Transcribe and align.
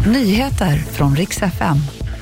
Nyheter 0.00 0.76
från 0.76 1.16
riks 1.16 1.42
FM. 1.42 1.76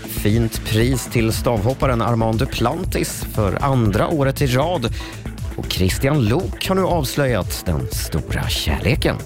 Fint 0.05 0.65
pris 0.65 1.07
till 1.07 1.33
stavhopparen 1.33 2.03
Armand 2.03 2.39
Duplantis 2.39 3.25
för 3.35 3.65
andra 3.65 4.09
året 4.09 4.43
i 4.43 4.47
rad. 4.47 4.95
Och 5.57 5.73
Christian 5.73 6.25
Lok 6.25 6.69
har 6.69 6.75
nu 6.75 6.83
avslöjat 6.83 7.63
den 7.67 7.89
stora 7.93 8.49
kärleken. 8.49 9.17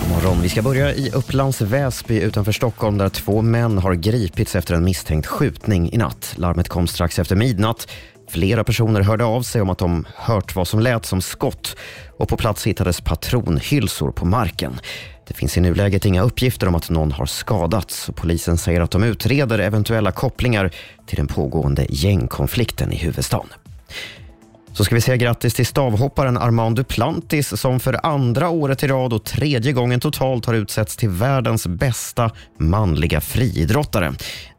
God 0.00 0.10
morgon. 0.10 0.42
Vi 0.42 0.48
ska 0.48 0.62
börja 0.62 0.94
i 0.94 1.10
Upplands 1.10 1.60
Väsby 1.60 2.20
utanför 2.20 2.52
Stockholm 2.52 2.98
där 2.98 3.08
två 3.08 3.42
män 3.42 3.78
har 3.78 3.94
gripits 3.94 4.56
efter 4.56 4.74
en 4.74 4.84
misstänkt 4.84 5.26
skjutning 5.26 5.92
i 5.92 5.96
natt. 5.96 6.34
Larmet 6.36 6.68
kom 6.68 6.86
strax 6.86 7.18
efter 7.18 7.36
midnatt. 7.36 7.88
Flera 8.28 8.64
personer 8.64 9.00
hörde 9.00 9.24
av 9.24 9.42
sig 9.42 9.62
om 9.62 9.70
att 9.70 9.78
de 9.78 10.06
hört 10.14 10.54
vad 10.54 10.68
som 10.68 10.80
lät 10.80 11.06
som 11.06 11.20
skott 11.20 11.76
och 12.18 12.28
på 12.28 12.36
plats 12.36 12.66
hittades 12.66 13.00
patronhylsor 13.00 14.12
på 14.12 14.24
marken. 14.24 14.80
Det 15.26 15.34
finns 15.34 15.56
i 15.56 15.60
nuläget 15.60 16.04
inga 16.04 16.22
uppgifter 16.22 16.68
om 16.68 16.74
att 16.74 16.90
någon 16.90 17.12
har 17.12 17.26
skadats 17.26 18.08
och 18.08 18.16
polisen 18.16 18.58
säger 18.58 18.80
att 18.80 18.90
de 18.90 19.04
utreder 19.04 19.58
eventuella 19.58 20.12
kopplingar 20.12 20.74
till 21.06 21.16
den 21.16 21.26
pågående 21.26 21.86
gängkonflikten 21.88 22.92
i 22.92 22.96
huvudstaden. 22.96 23.48
Så 24.78 24.84
ska 24.84 24.94
vi 24.94 25.00
säga 25.00 25.16
grattis 25.16 25.54
till 25.54 25.66
stavhopparen 25.66 26.36
Armand 26.36 26.76
Duplantis 26.76 27.60
som 27.60 27.80
för 27.80 28.06
andra 28.06 28.48
året 28.48 28.82
i 28.82 28.86
rad 28.86 29.12
och 29.12 29.24
tredje 29.24 29.72
gången 29.72 30.00
totalt 30.00 30.46
har 30.46 30.54
utsetts 30.54 30.96
till 30.96 31.08
världens 31.08 31.66
bästa 31.66 32.30
manliga 32.58 33.20
friidrottare. 33.20 34.14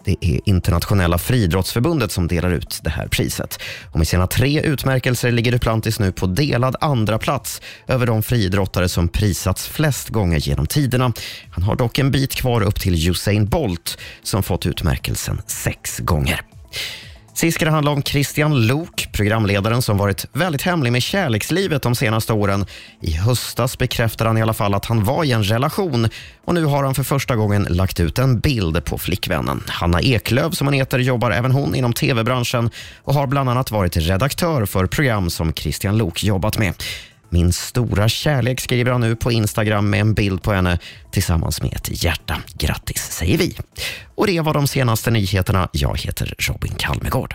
Det 0.06 0.16
är 0.22 0.40
Internationella 0.46 1.18
friidrottsförbundet 1.18 2.12
som 2.12 2.28
delar 2.28 2.52
ut 2.52 2.80
det 2.84 2.90
här 2.90 3.08
priset. 3.08 3.60
Och 3.92 3.98
med 3.98 4.08
sina 4.08 4.28
tre 4.28 4.62
utmärkelser 4.62 5.32
ligger 5.32 5.52
Duplantis 5.52 6.00
nu 6.00 6.12
på 6.12 6.26
delad 6.26 6.76
andra 6.82 7.18
plats 7.18 7.62
över 7.88 8.06
de 8.06 8.24
friidrottare 8.24 8.90
som 8.90 9.08
prisats 9.08 9.68
flest 9.68 10.10
gånger 10.10 10.38
genom 10.38 10.66
tiderna. 10.66 11.14
Han 11.52 11.64
har 11.64 11.76
dock 11.76 12.00
en 12.00 12.12
bit 12.12 12.36
kvar 12.36 12.62
upp 12.62 12.80
till 12.80 13.10
Usain 13.10 13.46
Bolt 13.46 13.98
som 14.24 14.44
fått 14.44 14.66
utmärkelsen 14.66 15.42
sex 15.48 16.00
gånger. 16.00 16.42
Sist 17.40 17.56
ska 17.56 17.66
det 17.66 17.72
handla 17.72 17.92
om 17.92 18.04
Christian 18.04 18.68
Lok, 18.68 19.09
programledaren 19.20 19.82
som 19.82 19.98
varit 19.98 20.26
väldigt 20.34 20.62
hemlig 20.62 20.92
med 20.92 21.04
kärlekslivet 21.04 21.82
de 21.82 21.96
senaste 21.96 22.34
åren. 22.34 22.66
I 23.02 23.14
höstas 23.14 23.78
bekräftade 23.78 24.30
han 24.30 24.38
i 24.38 24.42
alla 24.42 24.54
fall 24.54 24.74
att 24.74 24.86
han 24.86 25.04
var 25.04 25.24
i 25.24 25.32
en 25.32 25.44
relation 25.44 26.10
och 26.46 26.54
nu 26.54 26.66
har 26.66 26.84
han 26.84 26.96
för 26.96 27.04
första 27.04 27.36
gången 27.36 27.68
lagt 27.70 28.00
ut 28.00 28.20
en 28.20 28.40
bild 28.40 28.86
på 28.86 28.98
flickvännen. 28.98 29.64
Hanna 29.68 30.02
Eklöv, 30.02 30.52
som 30.52 30.68
hon 30.68 30.74
heter, 30.74 31.00
jobbar 31.00 31.32
även 31.32 31.52
hon 31.52 31.76
inom 31.76 31.94
tv-branschen 31.94 32.70
och 33.04 33.14
har 33.14 33.28
bland 33.28 33.50
annat 33.50 33.72
varit 33.72 33.98
redaktör 33.98 34.66
för 34.66 34.86
program 34.86 35.30
som 35.30 35.54
Christian 35.54 35.98
Lok 35.98 36.24
jobbat 36.24 36.58
med. 36.58 36.74
Min 37.30 37.54
stora 37.54 38.10
kärlek 38.10 38.60
skriver 38.60 38.92
han 38.92 39.02
nu 39.02 39.16
på 39.16 39.32
Instagram 39.32 39.90
med 39.90 40.02
en 40.02 40.14
bild 40.14 40.42
på 40.42 40.54
henne 40.54 40.80
tillsammans 41.12 41.62
med 41.62 41.74
ett 41.74 42.04
hjärta. 42.04 42.38
Grattis 42.54 43.12
säger 43.12 43.38
vi. 43.38 43.58
Och 44.16 44.28
det 44.28 44.42
var 44.42 44.54
de 44.54 44.68
senaste 44.68 45.12
nyheterna. 45.12 45.70
Jag 45.72 45.98
heter 46.00 46.34
Robin 46.38 46.76
Kalmegård. 46.78 47.28